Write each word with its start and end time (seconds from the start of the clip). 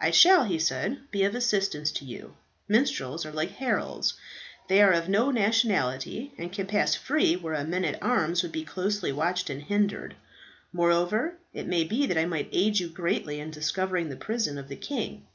"I 0.00 0.10
shall," 0.10 0.44
he 0.44 0.58
said, 0.58 1.00
"be 1.10 1.24
of 1.24 1.34
assistance 1.34 1.90
to 1.90 2.06
you. 2.06 2.34
Minstrels 2.66 3.26
are 3.26 3.30
like 3.32 3.50
heralds. 3.50 4.14
They 4.68 4.80
are 4.80 4.92
of 4.92 5.10
no 5.10 5.30
nationality, 5.30 6.32
and 6.38 6.50
can 6.50 6.66
pass 6.66 6.94
free 6.94 7.36
where 7.36 7.52
a 7.52 7.62
man 7.62 7.84
at 7.84 8.02
arms 8.02 8.42
would 8.42 8.52
be 8.52 8.64
closely 8.64 9.12
watched 9.12 9.50
and 9.50 9.60
hindered. 9.62 10.14
Moreover, 10.72 11.34
it 11.52 11.66
may 11.66 11.84
be 11.84 12.06
that 12.06 12.16
I 12.16 12.24
might 12.24 12.48
aid 12.52 12.78
you 12.80 12.88
greatly 12.88 13.38
in 13.38 13.50
discovering 13.50 14.08
the 14.08 14.16
prison 14.16 14.56
of 14.56 14.68
the 14.68 14.76
king. 14.76 15.26